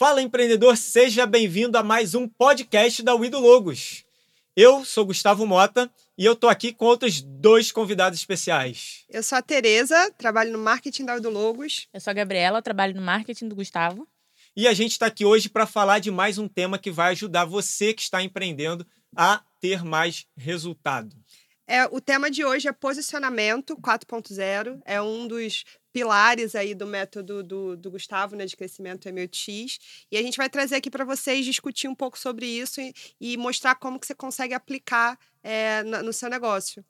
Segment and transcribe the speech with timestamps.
[0.00, 4.02] Fala empreendedor, seja bem-vindo a mais um podcast da Wido Logos.
[4.56, 9.04] Eu sou Gustavo Mota e eu tô aqui com outros dois convidados especiais.
[9.10, 11.86] Eu sou a Tereza, trabalho no marketing da Wido Logos.
[11.92, 14.08] Eu sou a Gabriela, trabalho no marketing do Gustavo.
[14.56, 17.44] E a gente está aqui hoje para falar de mais um tema que vai ajudar
[17.44, 21.14] você que está empreendendo a ter mais resultado.
[21.70, 24.82] É, o tema de hoje é posicionamento 4.0.
[24.84, 29.78] É um dos pilares aí do método do, do Gustavo, né, de crescimento MOX.
[30.10, 33.36] E a gente vai trazer aqui para vocês discutir um pouco sobre isso e, e,
[33.36, 36.84] mostrar como que você consegue aplicar é, no, no seu negócio.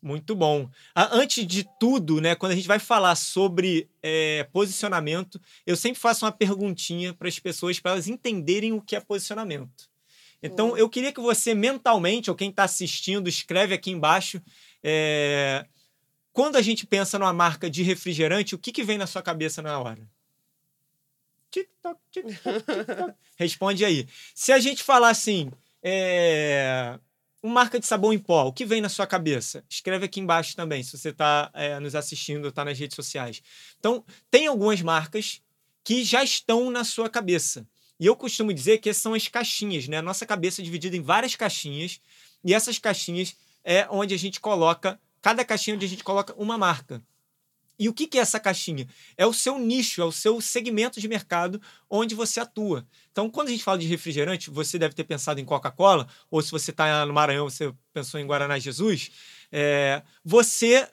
[0.00, 0.70] Muito bom.
[0.96, 6.24] Antes de tudo, né, quando a gente vai falar sobre é, posicionamento, eu sempre faço
[6.24, 9.92] uma perguntinha para as pessoas para elas entenderem o que é posicionamento.
[10.46, 14.42] Então, eu queria que você mentalmente, ou quem está assistindo, escreve aqui embaixo.
[14.82, 15.64] É...
[16.34, 19.62] Quando a gente pensa numa marca de refrigerante, o que, que vem na sua cabeça
[19.62, 20.06] na hora?
[21.50, 23.14] TikTok, TikTok.
[23.36, 24.06] Responde aí.
[24.34, 25.50] Se a gente falar assim,
[25.82, 26.98] é...
[27.42, 29.64] uma marca de sabão em pó, o que vem na sua cabeça?
[29.66, 33.40] Escreve aqui embaixo também, se você está é, nos assistindo, está nas redes sociais.
[33.78, 35.40] Então, tem algumas marcas
[35.82, 37.66] que já estão na sua cabeça.
[37.98, 39.98] E eu costumo dizer que essas são as caixinhas, né?
[39.98, 42.00] A nossa cabeça é dividida em várias caixinhas,
[42.44, 46.58] e essas caixinhas é onde a gente coloca, cada caixinha onde a gente coloca uma
[46.58, 47.02] marca.
[47.78, 48.86] E o que, é essa caixinha?
[49.16, 52.86] É o seu nicho, é o seu segmento de mercado onde você atua.
[53.10, 56.52] Então, quando a gente fala de refrigerante, você deve ter pensado em Coca-Cola, ou se
[56.52, 59.10] você está no Maranhão, você pensou em Guaraná Jesus,
[59.50, 60.88] é, você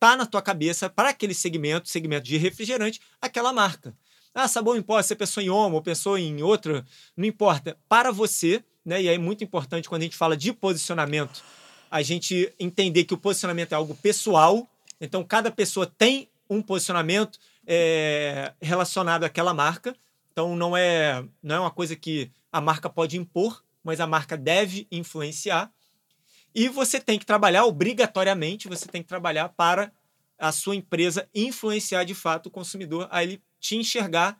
[0.00, 3.96] tá na tua cabeça para aquele segmento, segmento de refrigerante, aquela marca.
[4.34, 6.84] Ah, sabão em pó, você pensou em homo ou pensou em outro,
[7.16, 7.78] não importa.
[7.88, 9.00] Para você, né?
[9.00, 11.42] E é muito importante quando a gente fala de posicionamento,
[11.90, 14.68] a gente entender que o posicionamento é algo pessoal.
[15.00, 19.94] Então, cada pessoa tem um posicionamento é, relacionado àquela marca.
[20.32, 24.36] Então, não é, não é uma coisa que a marca pode impor, mas a marca
[24.36, 25.72] deve influenciar.
[26.54, 29.92] E você tem que trabalhar obrigatoriamente, você tem que trabalhar para
[30.38, 34.38] a sua empresa influenciar de fato o consumidor a ele te enxergar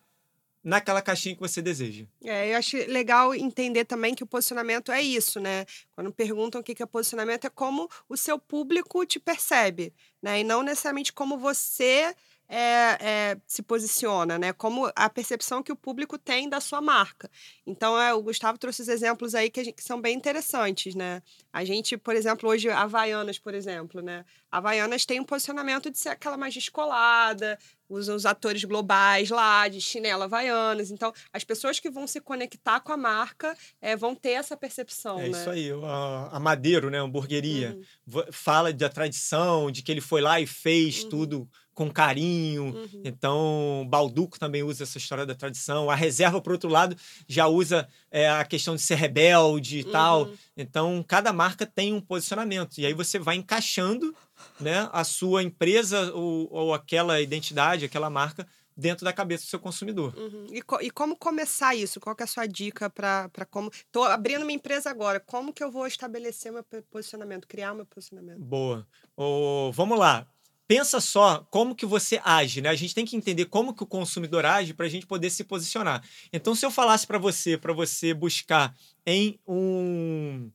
[0.63, 2.05] naquela caixinha que você deseja.
[2.23, 5.65] É, eu acho legal entender também que o posicionamento é isso, né?
[5.95, 10.41] Quando perguntam o que é posicionamento, é como o seu público te percebe, né?
[10.41, 12.15] E não necessariamente como você
[12.57, 14.53] é, é, se posiciona, né?
[14.53, 17.29] Como a percepção que o público tem da sua marca.
[17.67, 21.21] Então, é, o Gustavo trouxe os exemplos aí que, gente, que, são bem interessantes, né?
[21.53, 24.25] A gente, por exemplo, hoje, Havaianas, por exemplo, né?
[24.53, 29.81] Havaianas tem um posicionamento de ser aquela mais descolada, usam os atores globais lá, de
[29.81, 30.93] chinela Havaianas.
[30.93, 35.19] Então, as pessoas que vão se conectar com a marca é, vão ter essa percepção,
[35.19, 35.31] É né?
[35.31, 35.73] isso aí.
[35.73, 37.01] A, a Madeiro, né?
[37.01, 37.77] A hamburgueria,
[38.07, 38.23] uhum.
[38.31, 41.09] fala da tradição, de que ele foi lá e fez uhum.
[41.09, 42.67] tudo com carinho.
[42.67, 43.03] Uhum.
[43.05, 45.91] Então, Balduco também usa essa história da tradição.
[45.91, 46.97] A reserva, por outro lado,
[47.29, 49.91] já usa é, a questão de ser rebelde e uhum.
[49.91, 50.31] tal.
[50.57, 52.79] Então, cada marca tem um posicionamento.
[52.79, 54.15] E aí você vai encaixando
[54.61, 58.47] né, a sua empresa ou, ou aquela identidade, aquela marca
[58.77, 60.15] dentro da cabeça do seu consumidor.
[60.17, 60.47] Uhum.
[60.51, 62.01] E, co e, como começar isso?
[62.01, 63.71] Qual é a sua dica para como...
[63.73, 65.21] Estou abrindo uma empresa agora.
[65.21, 68.41] Como que eu vou estabelecer meu posicionamento, criar meu posicionamento?
[68.41, 68.87] Boa.
[69.17, 70.27] Oh, vamos lá
[70.67, 72.69] pensa só como que você age, né?
[72.69, 75.45] A gente tem que entender como que o consumidor age para a gente poder se
[75.45, 76.03] posicionar.
[76.33, 78.75] Então, se eu falasse para você, para você buscar
[79.07, 80.51] em um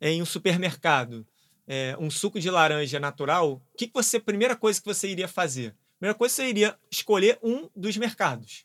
[0.00, 1.26] em um supermercado
[1.66, 5.26] é, um suco de laranja natural, o que, que você primeira coisa que você iria
[5.26, 5.74] fazer?
[5.98, 8.64] Primeira coisa você iria escolher um dos mercados.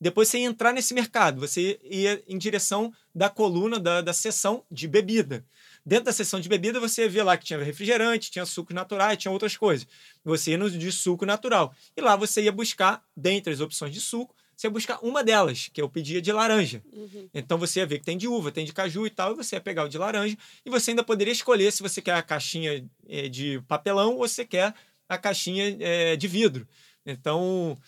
[0.00, 4.64] Depois você ia entrar nesse mercado, você ia em direção da coluna da, da seção
[4.70, 5.44] de bebida.
[5.88, 9.32] Dentro da seção de bebida, você vê lá que tinha refrigerante, tinha suco natural, tinha
[9.32, 9.86] outras coisas.
[10.22, 11.74] Você ia no de suco natural.
[11.96, 15.70] E lá você ia buscar, dentre as opções de suco, você ia buscar uma delas,
[15.72, 16.82] que eu pedia de laranja.
[16.92, 17.30] Uhum.
[17.32, 19.56] Então você ia ver que tem de uva, tem de caju e tal, e você
[19.56, 20.36] ia pegar o de laranja.
[20.62, 24.44] E você ainda poderia escolher se você quer a caixinha eh, de papelão ou se
[24.44, 24.74] quer
[25.08, 26.68] a caixinha é, de vidro.
[27.06, 27.78] Então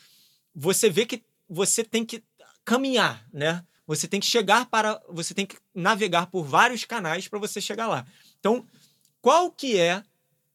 [0.54, 2.24] você vê que você tem que
[2.64, 3.62] caminhar, né?
[3.90, 5.02] Você tem que chegar para.
[5.08, 8.06] Você tem que navegar por vários canais para você chegar lá.
[8.38, 8.64] Então,
[9.20, 10.04] qual que é.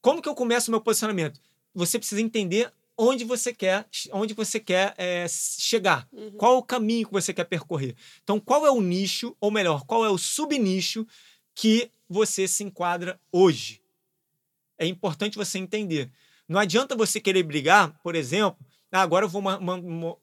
[0.02, 1.38] Como que eu começo o meu posicionamento?
[1.74, 6.08] Você precisa entender onde você quer, onde você quer é, chegar.
[6.14, 6.32] Uhum.
[6.32, 7.94] Qual o caminho que você quer percorrer.
[8.24, 11.06] Então, qual é o nicho, ou melhor, qual é o subnicho
[11.54, 13.82] que você se enquadra hoje?
[14.78, 16.10] É importante você entender.
[16.48, 18.66] Não adianta você querer brigar, por exemplo,
[18.96, 19.44] ah, agora eu vou,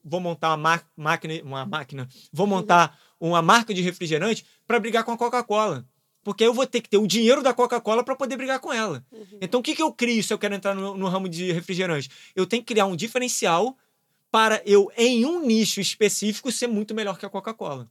[0.03, 5.11] vou montar uma máquina, uma máquina, vou montar uma marca de refrigerante para brigar com
[5.11, 5.85] a Coca-Cola.
[6.23, 9.05] Porque eu vou ter que ter o dinheiro da Coca-Cola para poder brigar com ela.
[9.11, 9.37] Uhum.
[9.41, 12.09] Então, o que, que eu crio se eu quero entrar no, no ramo de refrigerante?
[12.35, 13.77] Eu tenho que criar um diferencial
[14.31, 17.89] para eu, em um nicho específico, ser muito melhor que a Coca-Cola.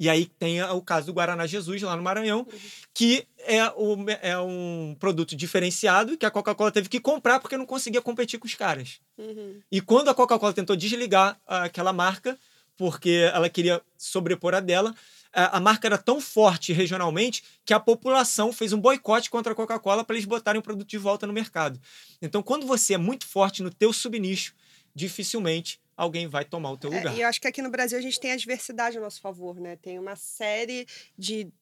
[0.00, 2.46] E aí tem o caso do Guaraná Jesus, lá no Maranhão,
[2.94, 7.66] que é, o, é um produto diferenciado que a Coca-Cola teve que comprar porque não
[7.66, 8.98] conseguia competir com os caras.
[9.18, 9.60] Uhum.
[9.70, 12.38] E quando a Coca-Cola tentou desligar aquela marca,
[12.78, 14.94] porque ela queria sobrepor a dela,
[15.34, 20.02] a, marca era tão forte regionalmente que a população fez um boicote contra a Coca-Cola
[20.02, 21.78] para eles botarem o produto de volta no mercado.
[22.22, 24.54] Então, quando você é muito forte no teu subnicho,
[24.94, 27.12] dificilmente alguém vai tomar o teu lugar.
[27.12, 29.20] É, e eu acho que aqui no Brasil a gente tem a diversidade a nosso
[29.20, 29.76] favor, né?
[29.76, 30.86] Tem uma série
[31.16, 31.52] de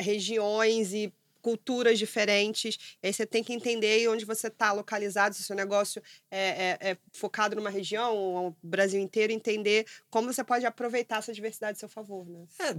[0.00, 2.98] regiões e culturas diferentes.
[3.02, 6.00] E aí você tem que entender onde você está localizado, se o seu negócio
[6.30, 11.18] é, é, é, focado numa região ou o Brasil inteiro, entender como você pode aproveitar
[11.18, 12.44] essa diversidade a seu favor, né?
[12.60, 12.74] É,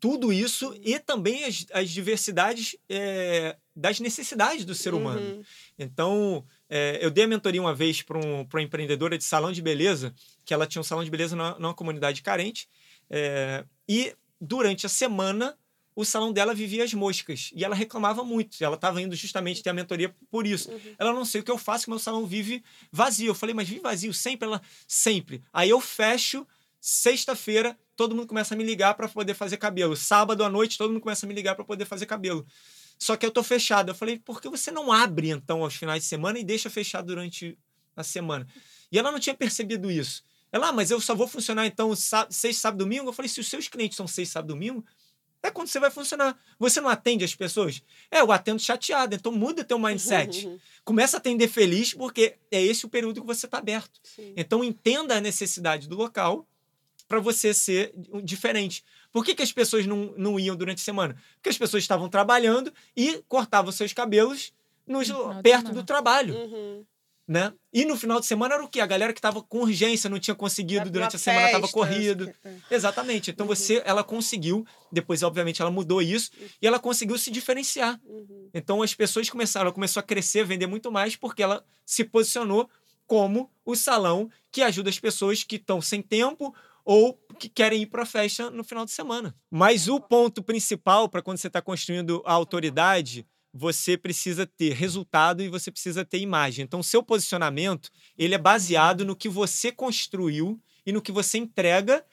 [0.00, 5.20] tudo isso e também as, as diversidades é, das necessidades do ser humano.
[5.20, 5.42] Uhum.
[5.78, 9.60] Então, é, eu dei a mentoria uma vez para um, uma empreendedora de salão de
[9.60, 10.14] beleza,
[10.44, 12.66] que ela tinha um salão de beleza numa, numa comunidade carente,
[13.10, 15.56] é, e durante a semana
[15.94, 17.50] o salão dela vivia as moscas.
[17.54, 18.62] E ela reclamava muito.
[18.62, 20.70] Ela estava indo justamente ter a mentoria por isso.
[20.70, 20.94] Uhum.
[20.98, 23.28] Ela não sei o que eu faço, que meu salão vive vazio.
[23.28, 24.48] Eu falei, mas vive vazio sempre?
[24.48, 25.42] Ela, sempre.
[25.52, 26.46] Aí eu fecho,
[26.80, 29.94] sexta-feira, todo mundo começa a me ligar para poder fazer cabelo.
[29.94, 32.46] Sábado à noite, todo mundo começa a me ligar para poder fazer cabelo.
[32.98, 33.90] Só que eu tô fechado.
[33.90, 37.08] Eu falei, por que você não abre então aos finais de semana e deixa fechado
[37.08, 37.58] durante
[37.94, 38.46] a semana?
[38.90, 40.22] E ela não tinha percebido isso.
[40.50, 41.92] Ela, ah, mas eu só vou funcionar então
[42.30, 43.10] seis, sábado, domingo.
[43.10, 44.82] Eu falei, se os seus clientes são seis, sábado, domingo,
[45.42, 46.38] é quando você vai funcionar.
[46.58, 47.82] Você não atende as pessoas?
[48.10, 49.14] É, eu atendo chateado.
[49.14, 50.46] Então muda teu mindset.
[50.46, 50.58] Uhum.
[50.86, 54.00] Começa a atender feliz, porque é esse o período que você está aberto.
[54.02, 54.32] Sim.
[54.38, 56.46] Então entenda a necessidade do local
[57.10, 57.92] para você ser
[58.22, 58.84] diferente.
[59.12, 61.16] Por que, que as pessoas não, não iam durante a semana?
[61.34, 64.52] Porque as pessoas estavam trabalhando e cortavam seus cabelos
[64.86, 66.36] nos, No perto do trabalho.
[66.36, 66.84] Uhum.
[67.26, 67.52] Né?
[67.72, 68.80] E no final de semana era o quê?
[68.80, 72.32] A galera que estava com urgência, não tinha conseguido pra durante a semana, estava corrido.
[72.44, 72.54] é.
[72.70, 73.32] Exatamente.
[73.32, 76.30] Então você, ela conseguiu, depois obviamente ela mudou isso
[76.62, 78.00] e ela conseguiu se diferenciar.
[78.04, 78.50] Uhum.
[78.54, 82.70] Então as pessoas começaram, ela começou a crescer, vender muito mais porque ela se posicionou
[83.10, 86.54] como o salão que ajuda as pessoas que estão sem tempo
[86.84, 89.34] ou que querem ir para a festa no final de semana.
[89.50, 95.42] Mas o ponto principal para quando você está construindo a autoridade, você precisa ter resultado
[95.42, 96.64] e você precisa ter imagem.
[96.64, 102.04] Então, seu posicionamento ele é baseado no que você construiu e no que você entrega,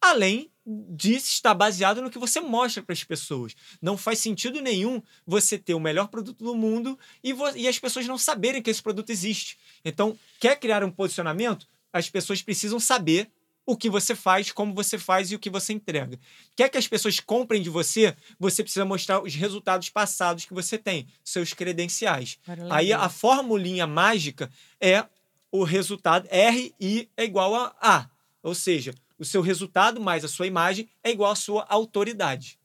[0.00, 3.54] além de estar baseado no que você mostra para as pessoas.
[3.80, 8.06] Não faz sentido nenhum você ter o melhor produto do mundo e, e as pessoas
[8.06, 9.56] não saberem que esse produto existe.
[9.84, 11.68] Então, quer criar um posicionamento?
[11.92, 13.30] As pessoas precisam saber
[13.66, 16.18] o que você faz, como você faz e o que você entrega.
[16.54, 20.78] Quer que as pessoas comprem de você, você precisa mostrar os resultados passados que você
[20.78, 22.38] tem, seus credenciais.
[22.70, 24.48] Aí a formulinha mágica
[24.80, 25.04] é
[25.50, 28.10] o resultado RI é igual a A.
[28.42, 32.58] Ou seja, o seu resultado mais a sua imagem é igual à sua autoridade.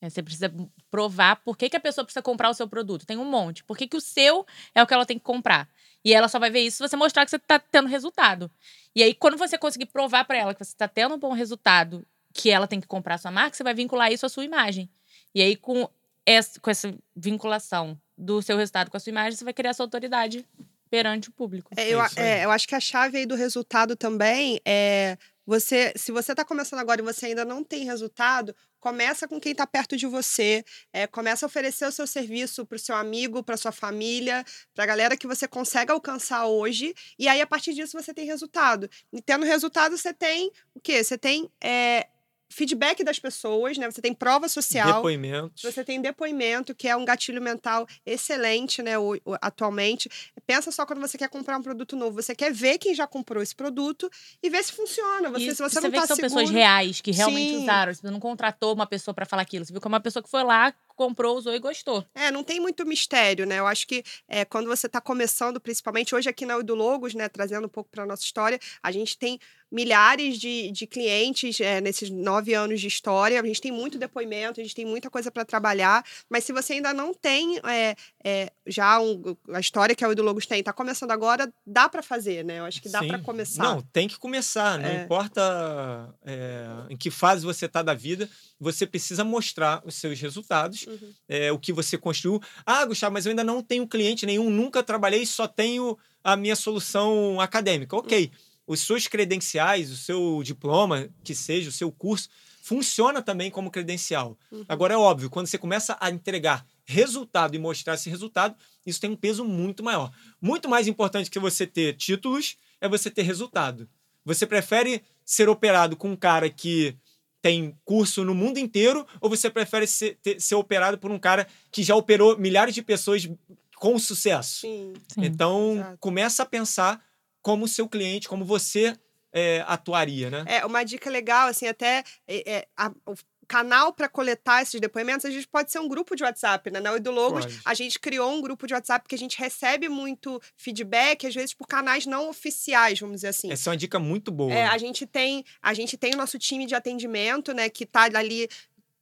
[0.00, 0.52] É, você precisa
[0.90, 3.06] provar por que, que a pessoa precisa comprar o seu produto.
[3.06, 3.62] Tem um monte.
[3.62, 5.68] Por que, que o seu é o que ela tem que comprar?
[6.04, 8.50] E ela só vai ver isso se você mostrar que você está tendo resultado.
[8.94, 12.04] E aí, quando você conseguir provar para ela que você está tendo um bom resultado,
[12.34, 14.90] que ela tem que comprar a sua marca, você vai vincular isso à sua imagem.
[15.34, 15.88] E aí, com
[16.26, 19.86] essa, com essa vinculação do seu resultado com a sua imagem, você vai criar sua
[19.86, 20.46] autoridade
[20.90, 21.70] perante o público.
[21.76, 22.10] É, eu, É aí.
[22.16, 25.16] é, eu acho que a chave aí do resultado também é
[25.46, 29.52] você, se você está começando agora e você ainda não tem resultado, começa com quem
[29.52, 33.40] está perto de você, é, começa a oferecer o seu serviço para o seu amigo,
[33.40, 37.74] para sua família, para a galera que você consegue alcançar hoje, e aí a partir
[37.74, 38.90] disso você tem resultado.
[39.12, 41.04] E tendo resultado, você tem o quê?
[41.04, 42.08] Você tem é,
[42.52, 43.90] feedback das pessoas, né?
[43.90, 44.94] Você tem prova social.
[44.96, 45.62] Depoimentos.
[45.62, 50.10] Você tem depoimento, que é um gatilho mental excelente, né, o- o- atualmente.
[50.46, 52.20] Pensa só quando você quer comprar um produto novo.
[52.22, 54.10] Você quer ver quem já comprou esse produto
[54.42, 55.30] e ver se funciona.
[55.30, 56.34] Você, E se você, não vê tá que são seguro...
[56.34, 57.62] pessoas reais, que realmente Sim.
[57.62, 57.94] usaram.
[57.94, 59.64] Você não contratou uma pessoa para falar aquilo.
[59.64, 60.72] Você viu que é uma pessoa que foi lá,
[61.06, 62.04] comprou, usou e gostou.
[62.14, 63.58] É, não tem muito mistério, né?
[63.58, 67.28] Eu acho que é, quando você está começando, principalmente hoje aqui na Udo Logos, né,
[67.28, 69.38] trazendo um pouco para nossa história, a gente tem
[69.70, 73.40] milhares de, de clientes é, nesses nove anos de história.
[73.40, 76.04] A gente tem muito depoimento, a gente tem muita coisa para trabalhar.
[76.28, 80.22] Mas se você ainda não tem é, é, já um- a história que a Udo
[80.22, 82.58] Logos tem, está começando agora, dá para fazer, né?
[82.58, 83.62] Eu acho que dá para começar.
[83.62, 84.78] Não, tem que começar.
[84.78, 85.04] Não É.
[85.04, 88.28] importa é, em que fase você está da vida,
[88.60, 91.12] você precisa mostrar os seus resultados, Uhum.
[91.28, 92.40] é, o que você construiu.
[92.66, 96.56] Ah, Gustavo, mas eu ainda não tenho cliente nenhum, nunca trabalhei, só tenho a minha
[96.56, 97.96] solução acadêmica.
[97.96, 98.30] Ok,
[98.66, 102.28] os seus credenciais, o seu diploma, que seja, o seu curso,
[102.62, 104.38] funciona também como credencial.
[104.50, 104.64] Uhum.
[104.68, 108.54] Agora, é óbvio, quando você começa a entregar resultado e mostrar esse resultado,
[108.86, 110.12] isso tem um peso muito maior.
[110.40, 113.88] Muito mais importante que você ter títulos é você ter resultado.
[114.24, 116.96] Você prefere ser operado com um cara que
[117.42, 121.46] tem curso no mundo inteiro ou você prefere ser, ter, ser operado por um cara
[121.72, 123.28] que já operou milhares de pessoas
[123.76, 124.60] com sucesso?
[124.60, 124.94] Sim.
[125.12, 125.24] Sim.
[125.24, 125.98] Então, Exato.
[125.98, 127.04] começa a pensar
[127.42, 128.96] como seu cliente, como você
[129.32, 130.44] é, atuaria, né?
[130.46, 133.14] É, uma dica legal, assim, até é, é, a- o
[133.52, 136.80] canal para coletar esses depoimentos, a gente pode ser um grupo de WhatsApp, né?
[136.80, 137.60] Na Idologos, Pode.
[137.66, 141.52] a gente criou um grupo de WhatsApp que a gente recebe muito feedback, às vezes
[141.52, 143.52] por canais não oficiais, vamos dizer assim.
[143.52, 144.54] Essa é uma dica muito boa.
[144.54, 148.04] É, a gente tem a gente tem o nosso time de atendimento, né, que tá
[148.04, 148.48] ali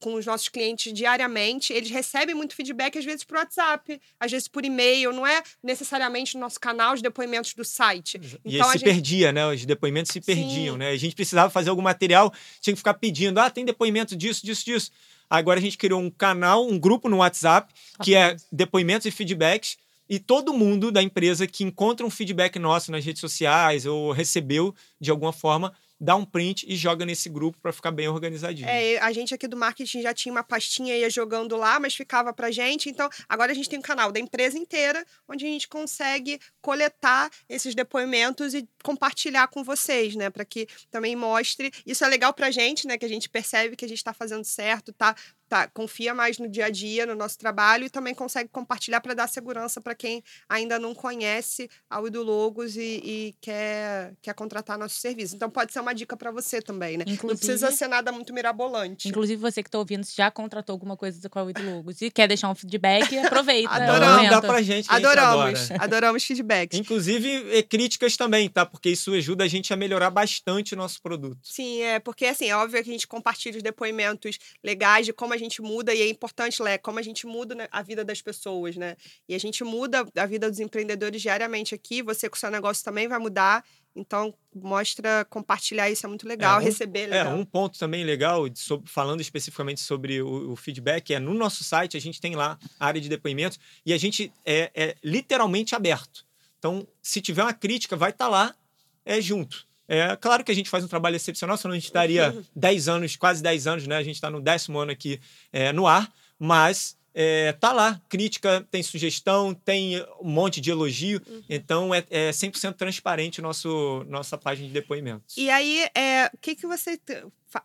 [0.01, 4.47] com os nossos clientes diariamente, eles recebem muito feedback, às vezes por WhatsApp, às vezes
[4.47, 8.19] por e-mail, não é necessariamente no nosso canal de depoimentos do site.
[8.43, 9.45] E Então, se gente- perdia, né?
[9.47, 10.79] Os depoimentos se perdiam, Sim.
[10.79, 10.89] né?
[10.89, 14.65] A gente precisava fazer algum material, tinha que ficar pedindo, ah, tem depoimento disso, disso,
[14.65, 14.91] disso.
[15.29, 17.71] Agora a gente criou um canal, um grupo no WhatsApp,
[18.03, 19.77] que é depoimentos e feedbacks,
[20.09, 24.75] e todo mundo da empresa que encontra um feedback nosso nas redes sociais ou recebeu
[24.99, 28.67] de alguma forma, dá um print e joga nesse grupo para ficar bem organizadinho.
[28.67, 32.33] É, a gente aqui do marketing já tinha uma pastinha ia jogando lá, mas ficava
[32.33, 32.89] pra gente.
[32.89, 37.29] Então, agora a gente tem um canal da empresa inteira, onde a gente consegue coletar
[37.47, 40.31] esses depoimentos e compartilhar com vocês, né?
[40.31, 41.71] Para que também mostre.
[41.85, 42.97] Isso é legal pra gente, né?
[42.97, 45.15] Que a gente percebe que a gente tá fazendo certo, tá,
[45.51, 49.13] tá confia mais no dia a dia, no nosso trabalho, e também consegue compartilhar para
[49.13, 54.77] dar segurança para quem ainda não conhece a Udo Logos e, e quer, quer contratar
[54.79, 55.35] nosso serviço.
[55.35, 57.03] Então, pode ser uma dica para você também, né?
[57.05, 59.09] Não Inclusive- precisa ser nada muito mirabolante.
[59.09, 62.29] Inclusive, você que tá ouvindo, já contratou alguma coisa com a Oito Logos e quer
[62.29, 63.69] deixar um feedback, aproveita.
[63.69, 64.15] o Adoramos.
[64.15, 64.31] momento.
[64.35, 65.83] Manda pra gente, que a gente Adoramos, adora.
[65.83, 66.79] adoramos feedbacks.
[66.79, 68.65] Inclusive, e críticas também, tá?
[68.65, 71.37] Porque isso ajuda a gente a melhorar bastante o nosso produto.
[71.43, 75.33] Sim, é porque assim, é óbvio que a gente compartilha os depoimentos legais de como
[75.33, 78.21] a gente muda, e é importante, Lé, como a gente muda né, a vida das
[78.21, 78.95] pessoas, né?
[79.27, 82.83] E a gente muda a vida dos empreendedores diariamente aqui, você com o seu negócio
[82.83, 83.63] também vai mudar.
[83.93, 87.35] Então, mostra, compartilhar isso é muito legal, um- receber é É, legal.
[87.35, 91.63] um ponto também legal, de sob- falando especificamente sobre o, o feedback, é no nosso
[91.63, 95.75] site a gente tem lá a área de depoimentos e a gente é, é literalmente
[95.75, 96.25] aberto.
[96.57, 98.55] Então, se tiver uma crítica, vai estar lá
[99.03, 99.67] é, junto.
[99.93, 103.17] É claro que a gente faz um trabalho excepcional, senão a gente estaria 10 anos,
[103.17, 103.97] quase 10 anos, né?
[103.97, 105.19] A gente está no décimo ano aqui
[105.51, 108.01] é, no ar, mas é, tá lá.
[108.07, 111.21] Crítica, tem sugestão, tem um monte de elogio.
[111.27, 111.43] Uhum.
[111.49, 115.35] Então, é, é 100% transparente nosso, nossa página de depoimentos.
[115.37, 116.99] E aí, é, o que, que você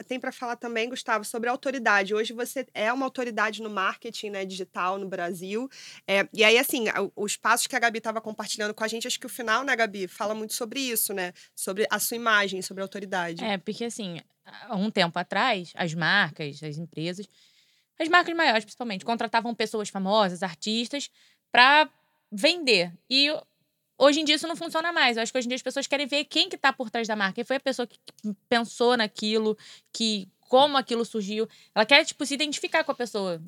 [0.08, 2.14] tem para falar também, Gustavo, sobre autoridade?
[2.14, 5.68] Hoje você é uma autoridade no marketing né, digital no Brasil.
[6.06, 9.20] É, e aí, assim, os passos que a Gabi estava compartilhando com a gente, acho
[9.20, 11.32] que o final, né, Gabi, fala muito sobre isso, né?
[11.54, 13.44] Sobre a sua imagem, sobre a autoridade.
[13.44, 17.28] É, porque assim, há um tempo atrás, as marcas, as empresas,
[17.98, 21.10] as marcas maiores principalmente, contratavam pessoas famosas, artistas,
[21.50, 21.88] para
[22.30, 22.92] vender.
[23.08, 23.28] E
[23.98, 25.16] hoje em dia isso não funciona mais.
[25.16, 27.08] Eu acho que hoje em dia as pessoas querem ver quem que tá por trás
[27.08, 27.34] da marca.
[27.34, 27.98] Quem foi a pessoa que
[28.48, 29.56] pensou naquilo,
[29.92, 31.48] que como aquilo surgiu.
[31.74, 33.42] Ela quer, tipo, se identificar com a pessoa.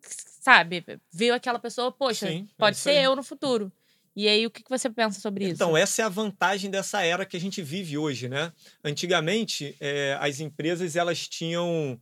[0.00, 0.84] Sabe?
[1.12, 3.04] Viu aquela pessoa, poxa, Sim, é pode isso ser aí.
[3.04, 3.70] eu no futuro.
[4.16, 5.54] E aí, o que você pensa sobre isso?
[5.54, 8.52] Então, essa é a vantagem dessa era que a gente vive hoje, né?
[8.82, 12.00] Antigamente, eh, as empresas elas tinham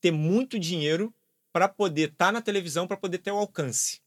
[0.00, 1.14] ter muito dinheiro
[1.56, 4.02] para poder estar na televisão, para poder ter o alcance.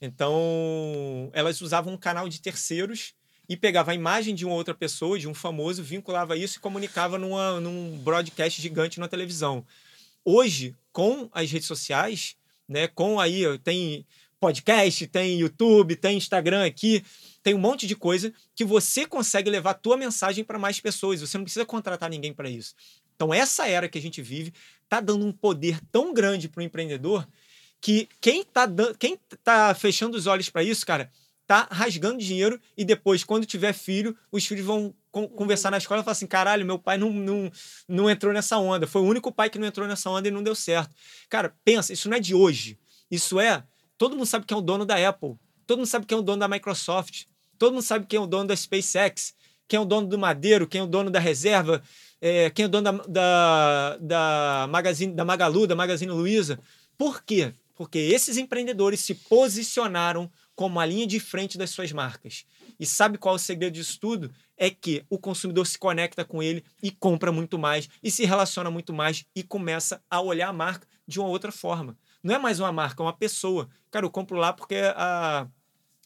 [0.00, 3.12] Então, elas usavam um canal de terceiros
[3.46, 7.18] e pegava a imagem de uma outra pessoa, de um famoso, vinculava isso e comunicava
[7.18, 9.62] numa, num broadcast gigante na televisão.
[10.24, 12.34] Hoje, com as redes sociais,
[12.66, 14.06] né, com aí tem
[14.40, 17.04] podcast, tem YouTube, tem Instagram aqui,
[17.42, 21.20] tem um monte de coisa que você consegue levar a tua mensagem para mais pessoas.
[21.20, 22.74] Você não precisa contratar ninguém para isso.
[23.16, 24.52] Então, essa era que a gente vive
[24.88, 27.26] tá dando um poder tão grande para o empreendedor
[27.80, 31.10] que quem tá, dan- quem tá fechando os olhos para isso, cara,
[31.46, 36.00] tá rasgando dinheiro e depois, quando tiver filho, os filhos vão con- conversar na escola
[36.00, 37.50] e falar assim: caralho, meu pai não, não,
[37.86, 38.86] não entrou nessa onda.
[38.86, 40.94] Foi o único pai que não entrou nessa onda e não deu certo.
[41.28, 42.78] Cara, pensa, isso não é de hoje.
[43.10, 43.62] Isso é.
[43.98, 45.36] Todo mundo sabe quem é o dono da Apple.
[45.66, 47.24] Todo mundo sabe quem é o dono da Microsoft.
[47.58, 49.34] Todo mundo sabe quem é o dono da SpaceX.
[49.68, 51.82] Quem é o dono do Madeiro, quem é o dono da reserva,
[52.20, 56.58] é, quem é dono da, da, da, Magazine, da Magalu, da Magazine Luiza.
[56.96, 57.54] Por quê?
[57.74, 62.46] Porque esses empreendedores se posicionaram como a linha de frente das suas marcas.
[62.80, 64.32] E sabe qual é o segredo disso tudo?
[64.56, 68.70] É que o consumidor se conecta com ele e compra muito mais, e se relaciona
[68.70, 71.96] muito mais, e começa a olhar a marca de uma outra forma.
[72.22, 73.68] Não é mais uma marca, é uma pessoa.
[73.90, 75.46] Cara, eu compro lá porque a,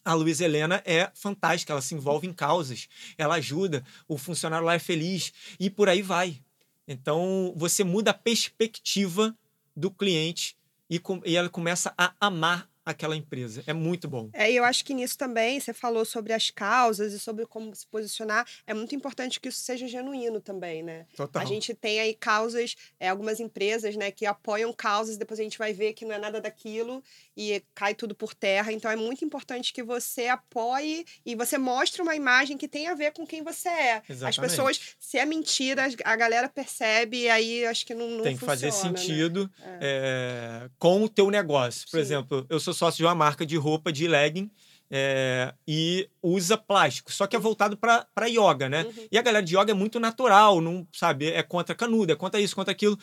[0.04, 2.88] a Luiz Helena é fantástica, ela se envolve em causas,
[3.19, 6.40] ela ajuda, o funcionário lá é feliz, e por aí vai.
[6.88, 9.37] Então, você muda a perspectiva
[9.76, 10.57] do cliente
[10.88, 13.62] e, com- e ela começa a amar aquela empresa.
[13.66, 14.30] É muito bom.
[14.32, 17.75] É, e eu acho que nisso também, você falou sobre as causas e sobre como
[17.75, 18.46] se posicionar.
[18.66, 21.06] É muito importante que isso seja genuíno também, né?
[21.16, 21.42] Total.
[21.42, 25.58] A gente tem aí causas, é, algumas empresas, né, que apoiam causas, depois a gente
[25.58, 27.02] vai ver que não é nada daquilo
[27.37, 28.72] e cai tudo por terra.
[28.72, 32.94] Então é muito importante que você apoie e você mostre uma imagem que tem a
[32.94, 34.02] ver com quem você é.
[34.08, 34.25] Exatamente.
[34.25, 38.37] As pessoas, se é mentira, a galera percebe e aí acho que não, não Tem
[38.37, 38.99] que fazer funciona, né?
[38.99, 41.82] sentido é, com o teu negócio.
[41.90, 42.02] Por Sim.
[42.02, 44.50] exemplo, eu sou sócio de uma marca de roupa de legging
[44.90, 48.84] é, e usa plástico, só que é voltado para yoga, né?
[48.84, 49.08] Uhum.
[49.12, 51.26] E a galera de yoga é muito natural, não sabe?
[51.30, 52.99] É contra canudo, é contra isso, contra aquilo.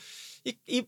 [0.46, 0.88] E, e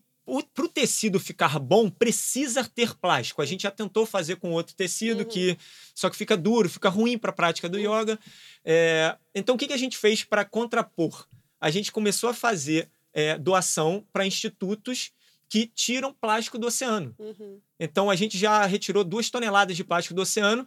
[0.54, 3.40] para o tecido ficar bom, precisa ter plástico.
[3.40, 5.28] A gente já tentou fazer com outro tecido, Uhum.
[5.28, 5.56] que
[5.94, 8.18] só que fica duro, fica ruim para a prática do yoga.
[8.64, 11.26] É, então, o que, que a gente fez para contrapor?
[11.60, 15.12] A gente começou a fazer é, doação para institutos
[15.50, 17.12] que tiram plástico do oceano.
[17.18, 17.60] Uhum.
[17.78, 20.64] Então, a gente já retirou duas toneladas de plástico do oceano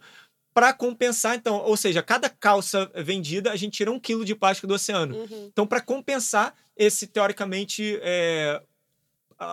[0.52, 1.34] para compensar.
[1.34, 5.16] Então, ou seja, cada calça vendida, a gente tira um quilo de plástico do oceano.
[5.16, 5.48] Uhum.
[5.50, 8.60] Então, para compensar esse, teoricamente, é,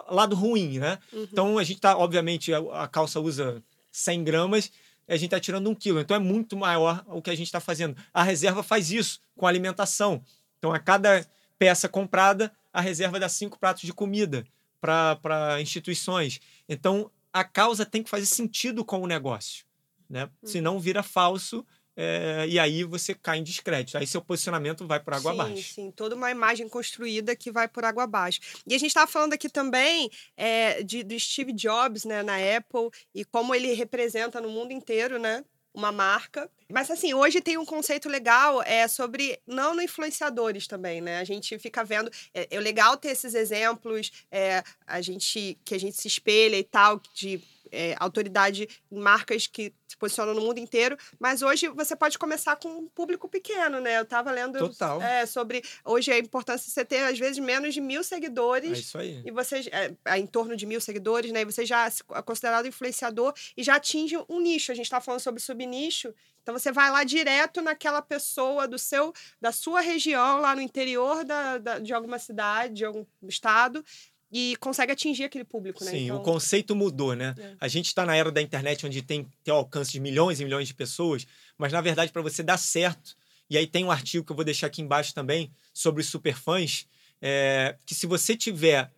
[0.10, 1.00] lado ruim, né?
[1.14, 1.24] Uhum.
[1.32, 4.70] Então, a gente tá, obviamente, a, a calça usa 100 gramas,
[5.08, 6.02] a gente está tirando um quilo.
[6.02, 7.96] Então, é muito maior o que a gente está fazendo.
[8.14, 10.22] A reserva faz isso com alimentação.
[10.60, 11.26] Então, a cada
[11.58, 14.46] peça comprada, a reserva dá cinco pratos de comida
[14.82, 16.42] para instituições.
[16.68, 19.66] Então, a causa tem que fazer sentido com o negócio,
[20.10, 20.30] né?
[20.44, 23.98] Senão vira falso é, e aí você cai em descrédito.
[23.98, 25.74] Aí seu posicionamento vai por água sim, abaixo.
[25.74, 28.40] Sim, toda uma imagem construída que vai por água abaixo.
[28.66, 32.90] E a gente estava falando aqui também é, de, do Steve Jobs né, na Apple
[33.14, 35.44] e como ele representa no mundo inteiro, né?
[35.74, 36.50] Uma marca.
[36.70, 41.20] Mas assim, hoje tem um conceito legal é, sobre não influenciadores também, né?
[41.20, 42.12] A gente fica vendo.
[42.34, 46.64] É, é legal ter esses exemplos, é, a gente, que a gente se espelha e
[46.64, 51.96] tal, de é, autoridade em marcas que se posicionam no mundo inteiro, mas hoje você
[51.96, 53.98] pode começar com um público pequeno, né?
[53.98, 54.58] Eu estava lendo
[55.02, 58.80] é, sobre hoje a importância de você ter, às vezes, menos de mil É seguidores.
[58.80, 59.22] isso aí.
[59.26, 61.42] E você, é, é, em torno de mil seguidores, né?
[61.42, 64.72] E você já é considerado influenciador e já atinge um nicho.
[64.72, 66.14] A gente está falando sobre subnicho.
[66.42, 71.24] Então você vai lá direto naquela pessoa do seu, da sua região, lá no interior
[71.24, 73.86] da, da- de alguma cidade, de algum estado,
[74.32, 75.92] e consegue atingir aquele público, né?
[75.92, 77.36] Sim, então, o conceito mudou, né?
[77.38, 77.56] É.
[77.60, 80.68] A gente está na era da internet onde tem, tem alcance de milhões e milhões
[80.68, 83.16] de pessoas, mas na verdade, para você dar certo,
[83.50, 86.88] e aí tem um artigo que eu vou deixar aqui embaixo também sobre os superfãs,
[87.22, 88.90] é, que se você tiver.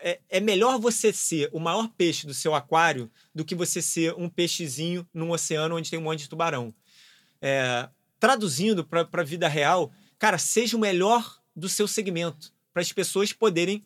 [0.00, 4.12] É, é melhor você ser o maior peixe do seu aquário do que você ser
[4.14, 6.74] um peixezinho num oceano onde tem um monte de tubarão.
[7.40, 7.88] É,
[8.20, 13.32] traduzindo para a vida real, cara, seja o melhor do seu segmento, para as pessoas
[13.32, 13.84] poderem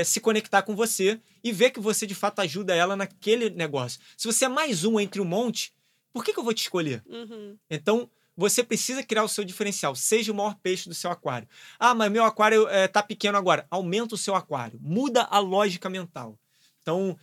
[0.00, 4.00] é, se conectar com você e ver que você de fato ajuda ela naquele negócio.
[4.16, 5.72] Se você é mais um entre um monte,
[6.12, 7.02] por que, que eu vou te escolher?
[7.06, 9.94] Uhum, Então, você precisa criar o seu diferencial.
[9.94, 11.46] Seja o maior peixe do seu aquário.
[11.78, 13.64] Ah, mas meu aquário está pequeno agora.
[13.70, 14.78] Aumenta o seu aquário.
[14.82, 16.36] Muda a lógica mental.
[16.82, 17.16] Então,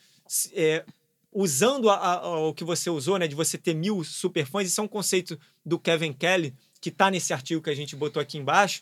[0.54, 0.86] é,
[1.34, 4.80] usando a- a- a- o que você usou, né, de você ter mil superfãs, isso
[4.80, 8.38] é um conceito do Kevin Kelly, que está nesse artigo que a gente botou aqui
[8.38, 8.82] embaixo,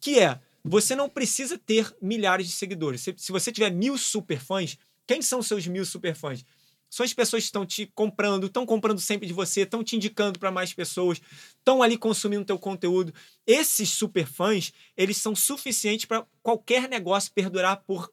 [0.00, 3.00] que é, você não precisa ter milhares de seguidores.
[3.00, 6.44] Se, se você tiver mil superfãs, quem são seus mil superfãs?
[6.90, 10.38] São as pessoas que estão te comprando, estão comprando sempre de você, estão te indicando
[10.38, 11.20] para mais pessoas,
[11.58, 13.12] estão ali consumindo teu conteúdo.
[13.46, 18.10] Esses superfãs, eles são suficientes para qualquer negócio perdurar por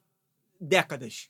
[0.59, 1.29] décadas.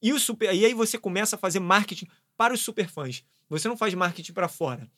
[0.00, 3.24] E, o super, e aí você começa a fazer marketing para os superfãs.
[3.50, 4.88] Você não faz marketing para fora.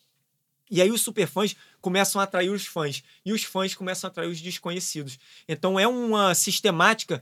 [0.70, 3.02] E aí os superfãs começam a atrair os fãs.
[3.24, 5.18] E os fãs começam a atrair os desconhecidos.
[5.48, 7.20] Então é uma sistemática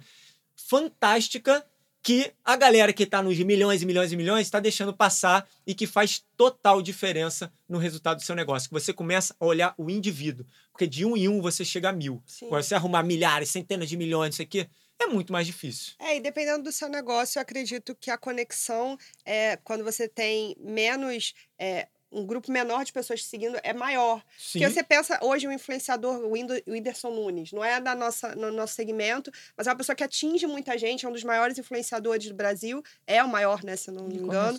[0.55, 1.65] fantástica
[2.03, 5.75] que a galera que está nos milhões e milhões e milhões está deixando passar e
[5.75, 8.69] que faz total diferença no resultado do seu negócio.
[8.69, 10.47] Que você começa a olhar o indivíduo.
[10.73, 12.23] Porque de um em um você chega a mil.
[12.25, 12.47] sim.
[12.47, 15.95] Agora, você arrumar milhares, centenas de milhões, isso aqui, é muito mais difícil.
[15.99, 20.57] É, e dependendo do seu negócio, eu acredito que a conexão, é, quando você tem
[20.59, 24.23] menos, é, um grupo menor de pessoas seguindo, é maior.
[24.39, 24.59] Sim.
[24.59, 28.75] Porque você pensa, hoje, o influenciador, o Whindersson Nunes, não é da nossa, no nosso
[28.75, 32.35] segmento, mas é uma pessoa que atinge muita gente, é um dos maiores influenciadores do
[32.35, 34.59] Brasil, é o maior, né, se eu não me engano.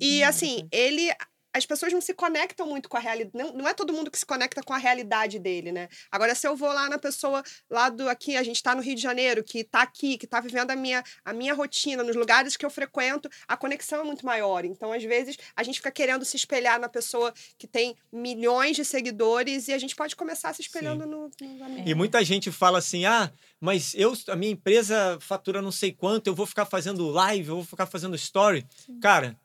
[0.00, 1.10] E assim, ele.
[1.52, 3.36] As pessoas não se conectam muito com a realidade.
[3.36, 5.88] Não, não é todo mundo que se conecta com a realidade dele, né?
[6.10, 8.94] Agora, se eu vou lá na pessoa lá do aqui, a gente tá no Rio
[8.94, 12.56] de Janeiro, que tá aqui, que tá vivendo a minha, a minha rotina, nos lugares
[12.56, 14.64] que eu frequento, a conexão é muito maior.
[14.64, 18.84] Então, às vezes, a gente fica querendo se espelhar na pessoa que tem milhões de
[18.84, 21.88] seguidores e a gente pode começar se espelhando no, no amigo.
[21.88, 23.30] E muita gente fala assim: ah,
[23.60, 27.56] mas eu, a minha empresa fatura não sei quanto, eu vou ficar fazendo live, eu
[27.56, 28.66] vou ficar fazendo story.
[29.00, 29.36] Cara,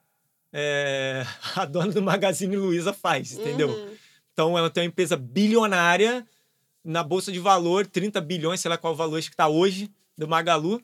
[0.56, 3.68] é, a dona do Magazine Luiza faz, entendeu?
[3.68, 3.96] Uhum.
[4.32, 6.24] Então ela tem uma empresa bilionária
[6.84, 10.28] na bolsa de valor, 30 bilhões, sei lá qual o valor que está hoje do
[10.28, 10.80] Magalu,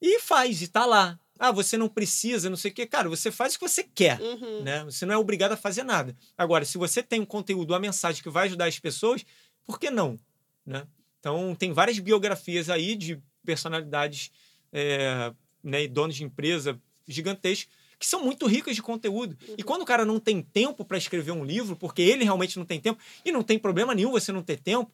[0.00, 1.18] e faz, e tá lá.
[1.38, 2.86] Ah, você não precisa, não sei o quê.
[2.86, 4.62] Cara, você faz o que você quer, Uhum.
[4.62, 4.84] né?
[4.84, 6.14] Você não é obrigado a fazer nada.
[6.36, 9.24] Agora, se você tem um conteúdo, uma mensagem que vai ajudar as pessoas,
[9.64, 10.18] por que não?
[10.66, 10.86] Né?
[11.18, 14.30] Então, tem várias biografias aí de personalidades
[14.72, 15.32] é,
[15.62, 17.72] né, e donos de empresa gigantescos
[18.04, 19.34] que são muito ricas de conteúdo.
[19.56, 22.66] E quando o cara não tem tempo para escrever um livro, porque ele realmente não
[22.66, 24.92] tem tempo, e não tem problema nenhum você não ter tempo,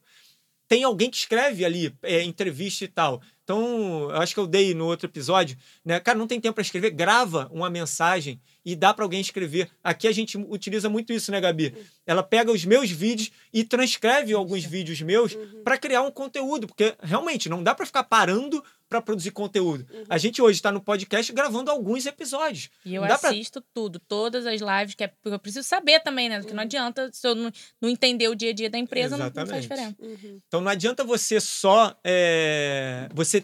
[0.68, 3.20] tem alguém que escreve ali é, entrevista e tal.
[3.50, 5.98] Então, eu acho que eu dei no outro episódio, né?
[5.98, 9.68] Cara, não tem tempo para escrever, grava uma mensagem e dá para alguém escrever.
[9.82, 11.74] Aqui a gente utiliza muito isso, né, Gabi?
[12.06, 16.94] Ela pega os meus vídeos e transcreve alguns vídeos meus para criar um conteúdo, porque
[17.02, 19.86] realmente não dá para ficar parando para produzir conteúdo.
[20.08, 22.68] A gente hoje está no podcast gravando alguns episódios.
[22.84, 26.00] E eu dá pra- assisto tudo, todas as lives, que é, porque eu preciso saber
[26.00, 26.40] também, né?
[26.40, 29.26] Porque não adianta, se eu não, não entender o dia a dia da empresa, não,
[29.32, 29.94] não faz diferença.
[30.00, 30.40] Uhum.
[30.48, 31.96] Então não adianta você só.
[32.02, 33.39] é, você,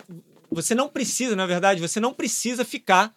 [0.50, 3.14] você não precisa, na verdade, você não precisa ficar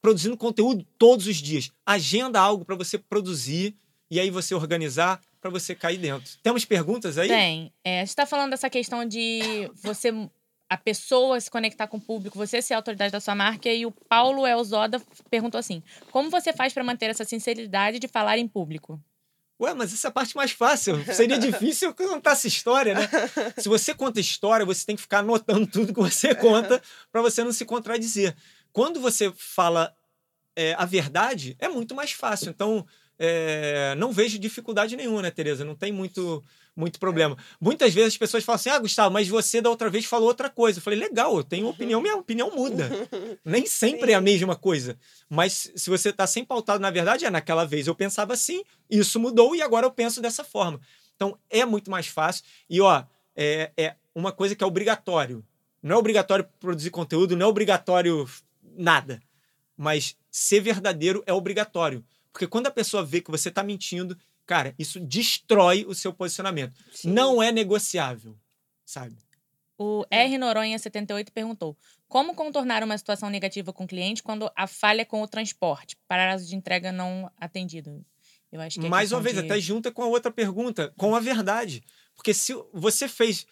[0.00, 1.70] produzindo conteúdo todos os dias.
[1.84, 3.76] Agenda algo para você produzir
[4.10, 6.32] e aí você organizar para você cair dentro.
[6.42, 7.28] Temos perguntas aí?
[7.28, 7.72] Tem.
[7.84, 10.10] É, a gente tá falando dessa questão de você,
[10.68, 13.68] a pessoa se conectar com o público, você ser a autoridade da sua marca.
[13.68, 18.38] E o Paulo Elzoda perguntou assim: como você faz para manter essa sinceridade de falar
[18.38, 19.00] em público?
[19.60, 21.04] Ué, mas essa é a parte mais fácil.
[21.12, 23.08] Seria difícil eu contar essa história, né?
[23.58, 26.80] Se você conta história, você tem que ficar anotando tudo que você conta
[27.12, 28.34] para você não se contradizer.
[28.72, 29.94] Quando você fala
[30.56, 32.48] é, a verdade, é muito mais fácil.
[32.48, 32.86] Então,
[33.18, 35.62] é, não vejo dificuldade nenhuma, né, Tereza?
[35.62, 36.42] Não tem muito,
[36.80, 37.36] muito problema.
[37.60, 40.48] Muitas vezes as pessoas falam assim: ah, Gustavo, mas você da outra vez falou outra
[40.48, 40.78] coisa.
[40.78, 42.90] Eu falei: legal, eu tenho opinião, minha opinião muda.
[43.44, 44.98] Nem sempre é a mesma coisa.
[45.28, 49.20] Mas se você está sem pautado na verdade, é naquela vez eu pensava assim, isso
[49.20, 50.80] mudou e agora eu penso dessa forma.
[51.14, 52.44] Então é muito mais fácil.
[52.68, 53.04] E ó,
[53.36, 55.44] é, é uma coisa que é obrigatório.
[55.82, 58.28] Não é obrigatório produzir conteúdo, não é obrigatório
[58.76, 59.22] nada.
[59.76, 62.04] Mas ser verdadeiro é obrigatório.
[62.32, 64.16] Porque quando a pessoa vê que você está mentindo,
[64.50, 66.74] cara, isso destrói o seu posicionamento.
[66.90, 67.12] Sim.
[67.12, 68.36] Não é negociável,
[68.84, 69.16] sabe?
[69.78, 71.76] O R Noronha 78 perguntou:
[72.08, 75.96] como contornar uma situação negativa com o cliente quando a falha é com o transporte?
[76.08, 78.04] Prazo de entrega não atendido.
[78.50, 81.14] Eu acho que é Mais uma vez, de- até junta com a outra pergunta, com
[81.14, 81.80] a verdade.
[82.16, 83.46] Porque se você fez.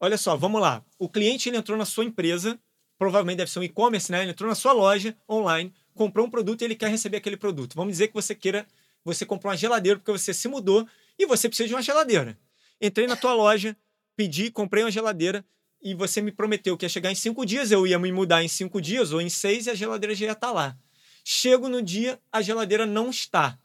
[0.00, 0.84] Olha só, vamos lá.
[0.98, 2.58] O cliente ele entrou na sua empresa,
[2.98, 4.22] provavelmente deve ser um e-commerce, né?
[4.22, 7.74] Ele entrou na sua loja online, comprou um produto e ele quer receber aquele produto.
[7.76, 8.66] Vamos dizer que você queira.
[9.04, 10.86] Você comprou uma geladeira porque você se mudou
[11.18, 12.38] e você precisa de uma geladeira.
[12.80, 13.76] Entrei na tua loja,
[14.16, 15.44] pedi, comprei uma geladeira
[15.82, 18.48] e você me prometeu que ia chegar em cinco dias, eu ia me mudar em
[18.48, 20.76] cinco dias ou em seis e a geladeira já ia estar lá.
[21.24, 23.58] Chego no dia, a geladeira não está.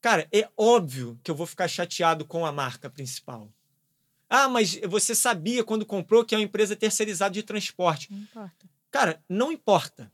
[0.00, 3.50] Cara, é óbvio que eu vou ficar chateado com a marca principal.
[4.28, 8.12] Ah, mas você sabia quando comprou que é uma empresa terceirizada de transporte.
[8.12, 8.68] Não importa.
[8.90, 10.12] Cara, não importa.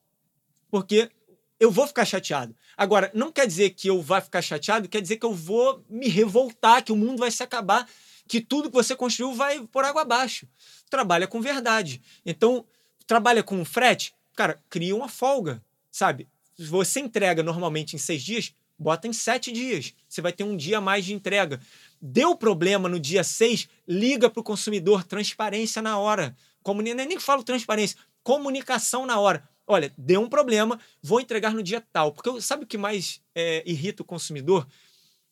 [0.71, 1.11] Porque
[1.61, 2.57] eu vou ficar chateado.
[2.75, 6.09] Agora, não quer dizer que eu vá ficar chateado, quer dizer que eu vou me
[6.09, 7.87] revoltar, que o mundo vai se acabar,
[8.27, 10.49] que tudo que você construiu vai por água abaixo.
[10.89, 12.01] Trabalha com verdade.
[12.25, 12.65] Então,
[13.07, 16.27] trabalha com frete, cara, cria uma folga, sabe?
[16.59, 19.93] Você entrega normalmente em seis dias, bota em sete dias.
[20.09, 21.61] Você vai ter um dia a mais de entrega.
[22.01, 26.35] Deu problema no dia seis, liga para o consumidor, transparência na hora.
[26.63, 26.95] Comuni...
[26.95, 29.47] Nem nem falo transparência, comunicação na hora.
[29.73, 32.11] Olha, deu um problema, vou entregar no dia tal.
[32.11, 34.67] Porque sabe o que mais é, irrita o consumidor?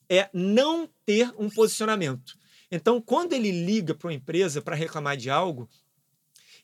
[0.09, 2.39] É não ter um posicionamento.
[2.71, 5.69] Então, quando ele liga para uma empresa para reclamar de algo,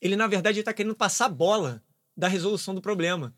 [0.00, 1.82] ele, na verdade, está querendo passar bola
[2.16, 3.34] da resolução do problema.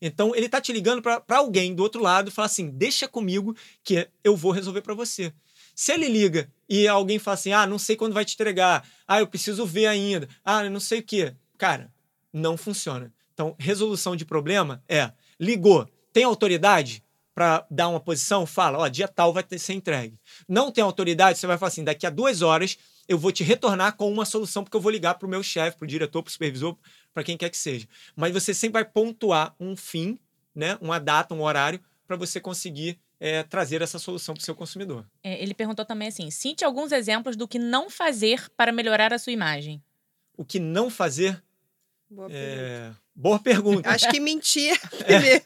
[0.00, 3.56] Então, ele está te ligando para alguém do outro lado e fala assim: deixa comigo
[3.82, 5.32] que eu vou resolver para você.
[5.74, 9.18] Se ele liga e alguém fala assim: ah, não sei quando vai te entregar, ah,
[9.18, 11.34] eu preciso ver ainda, ah, não sei o quê.
[11.58, 11.92] Cara,
[12.32, 13.12] não funciona.
[13.40, 17.02] Então, resolução de problema é: ligou, tem autoridade
[17.34, 18.44] para dar uma posição?
[18.44, 20.20] Fala, ó, dia tal vai ter ser entregue.
[20.46, 22.76] Não tem autoridade, você vai falar assim: daqui a duas horas
[23.08, 25.78] eu vou te retornar com uma solução, porque eu vou ligar para o meu chefe,
[25.78, 26.76] para o diretor, para o supervisor,
[27.14, 27.88] para quem quer que seja.
[28.14, 30.18] Mas você sempre vai pontuar um fim,
[30.54, 34.54] né, uma data, um horário, para você conseguir é, trazer essa solução para o seu
[34.54, 35.06] consumidor.
[35.24, 39.18] É, ele perguntou também assim: cite alguns exemplos do que não fazer para melhorar a
[39.18, 39.82] sua imagem.
[40.36, 41.42] O que não fazer
[42.10, 42.36] Boa pergunta.
[42.36, 42.94] é...
[43.14, 43.88] Boa pergunta.
[43.90, 45.42] Acho que mentir primeiro.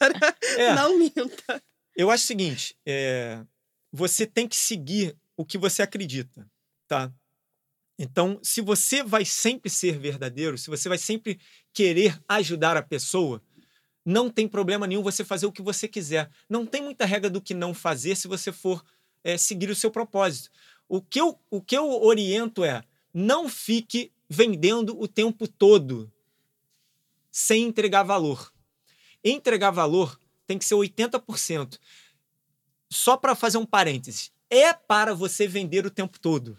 [0.57, 0.75] É.
[0.75, 1.63] Não minta.
[1.95, 3.45] Eu acho o seguinte: é,
[3.93, 6.51] você tem que seguir o que você acredita,
[6.89, 7.13] tá?
[7.99, 11.39] Então, se você vai sempre ser verdadeiro, se você vai sempre
[11.73, 13.43] querer ajudar a pessoa,
[14.05, 16.31] não tem problema nenhum você fazer o que você quiser.
[16.49, 18.85] Não tem muita regra do que não fazer se você for
[19.23, 20.51] é, seguir o seu propósito.
[20.89, 26.13] O que, eu, o que eu oriento é não fique vendendo o tempo todo
[27.37, 28.53] sem entregar valor.
[29.25, 30.17] Entregar valor
[30.47, 31.81] tem que ser 80%.
[32.89, 36.57] Só para fazer um parêntese, é para você vender o tempo todo.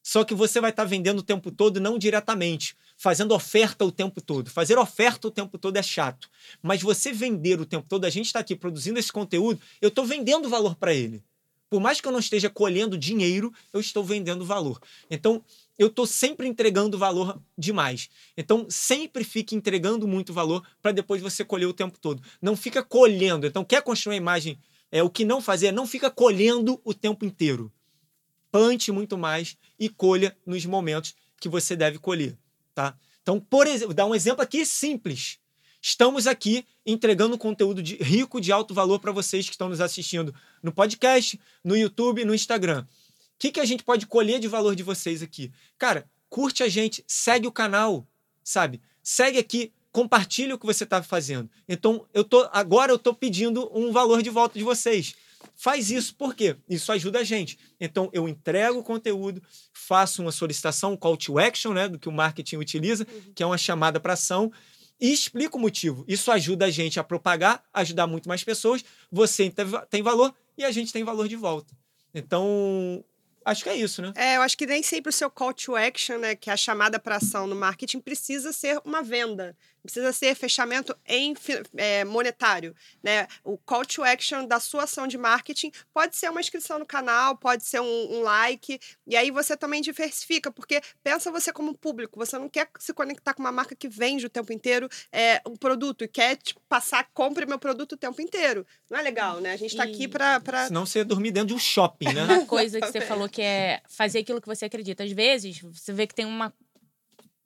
[0.00, 3.90] Só que você vai estar tá vendendo o tempo todo não diretamente, fazendo oferta o
[3.90, 4.48] tempo todo.
[4.48, 6.30] Fazer oferta o tempo todo é chato.
[6.62, 10.04] Mas você vender o tempo todo, a gente está aqui produzindo esse conteúdo, eu estou
[10.04, 11.24] vendendo valor para ele.
[11.68, 14.80] Por mais que eu não esteja colhendo dinheiro, eu estou vendendo valor.
[15.10, 15.44] Então,
[15.78, 18.08] eu estou sempre entregando valor demais.
[18.36, 22.22] Então, sempre fique entregando muito valor para depois você colher o tempo todo.
[22.40, 23.46] Não fica colhendo.
[23.46, 24.58] Então, quer construir uma imagem?
[24.90, 27.72] É, o que não fazer, não fica colhendo o tempo inteiro.
[28.50, 32.38] Plante muito mais e colha nos momentos que você deve colher.
[32.74, 32.96] Tá?
[33.20, 35.38] Então, por exemplo, dar um exemplo aqui simples.
[35.82, 40.34] Estamos aqui entregando conteúdo de, rico de alto valor para vocês que estão nos assistindo
[40.62, 42.86] no podcast, no YouTube, no Instagram.
[43.36, 45.52] O que, que a gente pode colher de valor de vocês aqui?
[45.78, 48.06] Cara, curte a gente, segue o canal,
[48.42, 48.80] sabe?
[49.02, 51.50] Segue aqui, compartilha o que você está fazendo.
[51.68, 55.14] Então, eu tô agora eu estou pedindo um valor de volta de vocês.
[55.54, 56.56] Faz isso, por quê?
[56.66, 57.58] Isso ajuda a gente.
[57.78, 62.08] Então, eu entrego o conteúdo, faço uma solicitação, um call to action, né, do que
[62.08, 63.32] o marketing utiliza, uhum.
[63.34, 64.50] que é uma chamada para ação,
[64.98, 66.04] e explica o motivo.
[66.08, 68.82] Isso ajuda a gente a propagar, ajudar muito mais pessoas.
[69.12, 69.52] Você
[69.90, 71.74] tem valor e a gente tem valor de volta.
[72.14, 73.04] Então,
[73.46, 74.12] acho que é isso, né?
[74.16, 76.56] É, eu acho que nem sempre o seu call to action, né, que é a
[76.56, 79.56] chamada para ação no marketing, precisa ser uma venda
[79.86, 81.34] precisa ser fechamento em
[81.76, 83.26] é, monetário, né?
[83.42, 87.36] O call to action da sua ação de marketing pode ser uma inscrição no canal,
[87.36, 92.18] pode ser um, um like, e aí você também diversifica, porque pensa você como público,
[92.18, 95.56] você não quer se conectar com uma marca que vende o tempo inteiro é, um
[95.56, 98.66] produto e quer te passar, compre meu produto o tempo inteiro.
[98.90, 99.52] Não é legal, né?
[99.52, 100.40] A gente está aqui para...
[100.40, 100.66] Pra...
[100.66, 102.24] Senão você dormir dentro de um shopping, né?
[102.24, 105.04] Uma coisa que você falou que é fazer aquilo que você acredita.
[105.04, 106.52] Às vezes, você vê que tem uma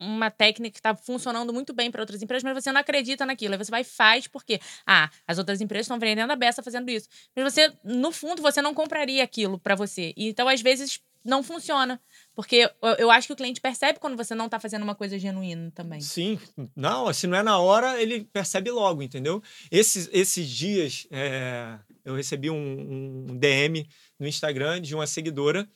[0.00, 3.54] uma técnica que está funcionando muito bem para outras empresas, mas você não acredita naquilo.
[3.54, 6.88] Aí você vai e faz porque, ah, as outras empresas estão vendendo a beça fazendo
[6.90, 7.08] isso.
[7.36, 10.14] Mas você, no fundo, você não compraria aquilo para você.
[10.16, 12.00] Então, às vezes, não funciona.
[12.34, 15.18] Porque eu, eu acho que o cliente percebe quando você não está fazendo uma coisa
[15.18, 16.00] genuína também.
[16.00, 16.38] Sim.
[16.74, 19.42] Não, se não é na hora, ele percebe logo, entendeu?
[19.70, 23.86] Esses, esses dias, é, eu recebi um, um, DM
[24.18, 25.68] no Instagram de uma seguidora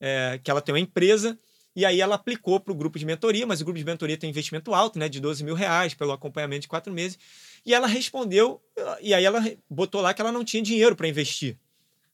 [0.00, 1.38] é, que ela tem uma empresa
[1.74, 4.28] e aí ela aplicou para o grupo de mentoria, mas o grupo de mentoria tem
[4.30, 5.08] investimento alto, né?
[5.08, 7.18] De 12 mil reais pelo acompanhamento de quatro meses.
[7.64, 8.60] E ela respondeu,
[9.00, 11.56] e aí ela botou lá que ela não tinha dinheiro para investir.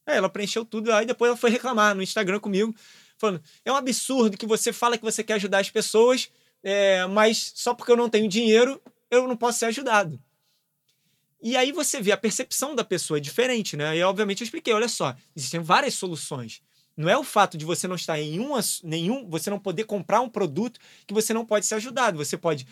[0.05, 2.73] Aí ela preencheu tudo, aí depois ela foi reclamar no Instagram comigo,
[3.17, 6.29] falando: é um absurdo que você fala que você quer ajudar as pessoas,
[6.63, 10.21] é, mas só porque eu não tenho dinheiro, eu não posso ser ajudado.
[11.41, 13.97] E aí você vê a percepção da pessoa é diferente, né?
[13.97, 16.61] E obviamente eu expliquei: olha só, existem várias soluções.
[16.97, 20.19] Não é o fato de você não estar em uma, nenhum, você não poder comprar
[20.19, 22.17] um produto que você não pode ser ajudado.
[22.17, 22.67] Você pode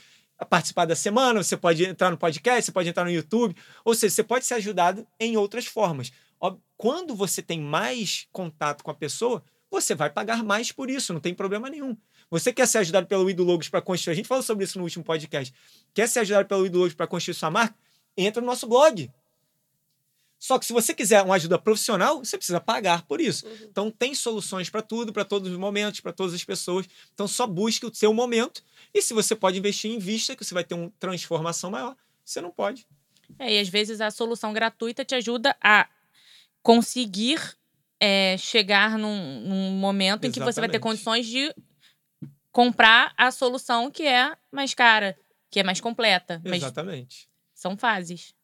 [0.49, 4.15] participar da semana, você pode entrar no podcast, você pode entrar no YouTube, ou seja,
[4.15, 6.11] você pode ser ajudado em outras formas.
[6.75, 11.21] Quando você tem mais contato com a pessoa, você vai pagar mais por isso, não
[11.21, 11.95] tem problema nenhum.
[12.29, 14.83] Você quer ser ajudado pelo Ido Logos para construir, a gente falou sobre isso no
[14.83, 15.53] último podcast.
[15.93, 17.75] Quer ser ajudado pelo Ido Logos para construir sua marca?
[18.17, 19.09] Entra no nosso blog.
[20.37, 23.47] Só que se você quiser uma ajuda profissional, você precisa pagar por isso.
[23.47, 23.57] Uhum.
[23.63, 26.87] Então tem soluções para tudo, para todos os momentos, para todas as pessoas.
[27.13, 28.63] Então só busque o seu momento.
[28.93, 32.41] E se você pode investir em vista, que você vai ter uma transformação maior, você
[32.41, 32.85] não pode.
[33.39, 35.87] É, e às vezes a solução gratuita te ajuda a
[36.61, 37.39] conseguir
[37.99, 40.27] é, chegar num, num momento Exatamente.
[40.27, 41.55] em que você vai ter condições de
[42.51, 45.17] comprar a solução que é mais cara,
[45.49, 46.41] que é mais completa.
[46.45, 47.27] Exatamente.
[47.53, 48.34] São fases.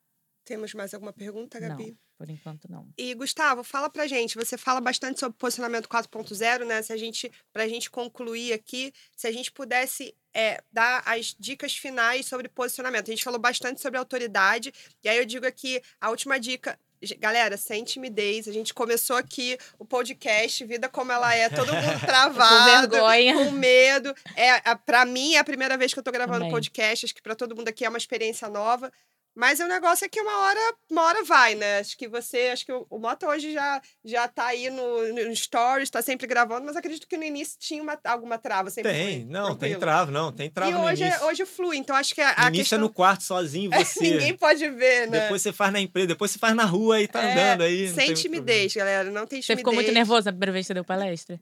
[0.52, 1.92] Temos mais alguma pergunta, Gabi?
[1.92, 2.86] Não, por enquanto não.
[2.98, 6.82] E Gustavo, fala pra gente, você fala bastante sobre posicionamento 4.0, né?
[6.82, 11.74] Se a gente, pra gente concluir aqui, se a gente pudesse é, dar as dicas
[11.78, 13.08] finais sobre posicionamento.
[13.08, 16.78] A gente falou bastante sobre autoridade, e aí eu digo aqui, a última dica,
[17.18, 18.48] Galera, sem timidez.
[18.48, 23.34] A gente começou aqui o podcast, vida como ela é, todo mundo travado, com vergonha,
[23.34, 24.14] com medo.
[24.36, 26.52] É, para mim é a primeira vez que eu tô gravando Também.
[26.52, 28.92] podcast, acho que para todo mundo aqui é uma experiência nova.
[29.36, 31.80] Mas o negócio é que uma hora, uma hora vai, né?
[31.80, 35.36] Acho que você, acho que o, o Mota hoje já, já tá aí no, no
[35.36, 38.70] Stories, tá sempre gravando, mas acredito que no início tinha uma, alguma trava.
[38.70, 39.60] Sempre tem, foi, não, tranquilo.
[39.60, 40.72] tem trava, não, tem trava.
[40.72, 41.26] E hoje, início.
[41.26, 42.80] hoje flui, então acho que a, a início questão...
[42.80, 44.02] é no quarto sozinho, você.
[44.02, 45.22] Ninguém pode ver, né?
[45.22, 47.90] Depois você faz na empresa, depois você faz na rua e tá é, andando aí.
[47.90, 49.46] Sem timidez, galera, não tem timidez.
[49.46, 51.40] Você ficou muito nervosa a primeira vez que você deu palestra?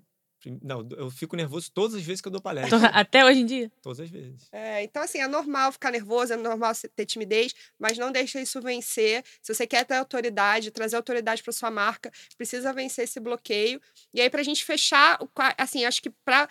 [0.62, 2.78] Não, eu fico nervoso todas as vezes que eu dou palestra.
[2.94, 3.72] Até hoje em dia.
[3.82, 4.48] Todas as vezes.
[4.52, 8.62] É, então, assim, é normal ficar nervoso, é normal ter timidez, mas não deixa isso
[8.62, 9.24] vencer.
[9.42, 13.82] Se você quer ter autoridade, trazer autoridade para sua marca, precisa vencer esse bloqueio.
[14.14, 15.20] E aí, para a gente fechar,
[15.58, 16.48] assim, acho que para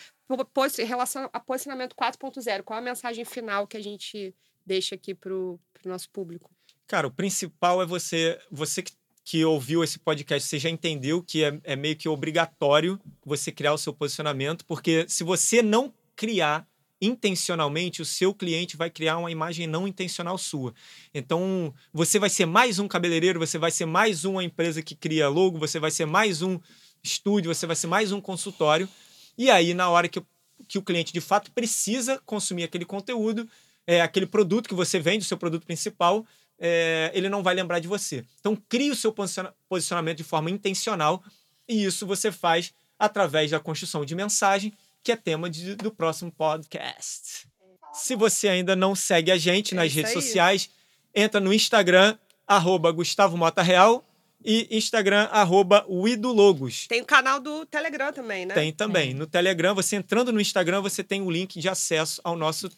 [0.79, 4.35] em relação a posicionamento 4.0, qual a mensagem final que a gente
[4.67, 6.51] deixa aqui para o nosso público?
[6.87, 8.93] Cara, o principal é você, você que,
[9.29, 13.75] que ouviu esse podcast, você já entendeu que é, é meio que obrigatório você criar
[13.75, 16.67] o seu posicionamento, porque se você não criar
[16.99, 20.73] intencionalmente, o seu cliente vai criar uma imagem não intencional sua.
[21.13, 25.29] Então, você vai ser mais um cabeleireiro, você vai ser mais uma empresa que cria
[25.29, 26.59] logo, você vai ser mais um
[27.03, 28.89] estúdio, você vai ser mais um consultório.
[29.37, 30.23] E aí, na hora que,
[30.67, 33.47] que o cliente de fato precisa consumir aquele conteúdo,
[33.87, 36.25] é, aquele produto que você vende, o seu produto principal,
[36.59, 38.25] é, ele não vai lembrar de você.
[38.41, 41.23] Então, crie o seu posiciona- posicionamento de forma intencional
[41.69, 46.33] e isso você faz através da construção de mensagem, que é tema de- do próximo
[46.33, 47.47] podcast.
[47.93, 50.23] Se você ainda não segue a gente É nas isso redes aí.
[50.23, 50.71] sociais,
[51.15, 52.17] entra no Instagram,
[52.47, 54.05] arroba Gustavo Mota Real
[54.45, 56.87] e Instagram, arroba Widologos.
[56.87, 58.55] Tem o canal do Telegram também, né?
[58.55, 59.15] Tem também.
[59.15, 62.71] No Telegram, você entrando no Instagram, você tem o link de acesso ao nosso